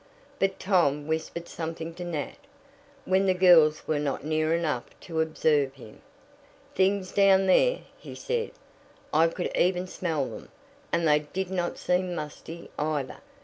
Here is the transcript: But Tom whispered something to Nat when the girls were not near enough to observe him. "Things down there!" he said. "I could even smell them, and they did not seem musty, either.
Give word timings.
But 0.39 0.59
Tom 0.59 1.05
whispered 1.05 1.47
something 1.47 1.93
to 1.93 2.03
Nat 2.03 2.33
when 3.05 3.27
the 3.27 3.35
girls 3.35 3.87
were 3.87 3.99
not 3.99 4.23
near 4.25 4.55
enough 4.55 4.99
to 5.01 5.21
observe 5.21 5.75
him. 5.75 6.01
"Things 6.73 7.11
down 7.11 7.45
there!" 7.45 7.81
he 7.99 8.15
said. 8.15 8.49
"I 9.13 9.27
could 9.27 9.51
even 9.55 9.85
smell 9.85 10.25
them, 10.27 10.49
and 10.91 11.07
they 11.07 11.19
did 11.19 11.51
not 11.51 11.77
seem 11.77 12.15
musty, 12.15 12.71
either. 12.79 13.17